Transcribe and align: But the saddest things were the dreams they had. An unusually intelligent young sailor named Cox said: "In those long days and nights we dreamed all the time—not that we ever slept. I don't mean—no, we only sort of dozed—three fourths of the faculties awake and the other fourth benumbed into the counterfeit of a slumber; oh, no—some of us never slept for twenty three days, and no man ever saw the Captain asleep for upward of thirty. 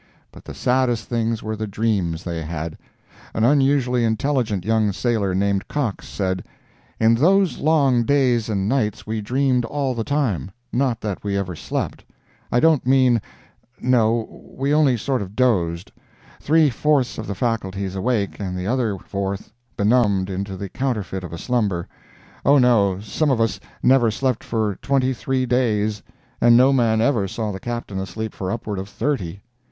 But 0.31 0.45
the 0.45 0.55
saddest 0.55 1.07
things 1.09 1.43
were 1.43 1.55
the 1.55 1.67
dreams 1.67 2.23
they 2.23 2.41
had. 2.41 2.75
An 3.35 3.43
unusually 3.43 4.03
intelligent 4.03 4.65
young 4.65 4.91
sailor 4.91 5.35
named 5.35 5.67
Cox 5.67 6.07
said: 6.07 6.43
"In 6.99 7.13
those 7.13 7.59
long 7.59 8.01
days 8.03 8.49
and 8.49 8.67
nights 8.67 9.05
we 9.05 9.21
dreamed 9.21 9.63
all 9.63 9.93
the 9.93 10.03
time—not 10.03 11.01
that 11.01 11.23
we 11.23 11.37
ever 11.37 11.55
slept. 11.55 12.03
I 12.51 12.59
don't 12.59 12.83
mean—no, 12.87 13.23
we 14.57 14.73
only 14.73 14.97
sort 14.97 15.21
of 15.21 15.35
dozed—three 15.35 16.71
fourths 16.71 17.19
of 17.19 17.27
the 17.27 17.35
faculties 17.35 17.95
awake 17.95 18.39
and 18.39 18.57
the 18.57 18.65
other 18.65 18.97
fourth 18.97 19.53
benumbed 19.77 20.31
into 20.31 20.57
the 20.57 20.67
counterfeit 20.67 21.23
of 21.23 21.31
a 21.31 21.37
slumber; 21.37 21.87
oh, 22.43 22.57
no—some 22.57 23.29
of 23.29 23.39
us 23.39 23.59
never 23.83 24.09
slept 24.09 24.43
for 24.43 24.77
twenty 24.81 25.13
three 25.13 25.45
days, 25.45 26.01
and 26.41 26.57
no 26.57 26.73
man 26.73 27.01
ever 27.01 27.27
saw 27.27 27.51
the 27.51 27.59
Captain 27.59 27.99
asleep 27.99 28.33
for 28.33 28.49
upward 28.49 28.79
of 28.79 28.89
thirty. 28.89 29.43